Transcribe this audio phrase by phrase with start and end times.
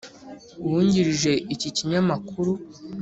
[0.65, 2.51] Uwungirije iki kinyamakuru.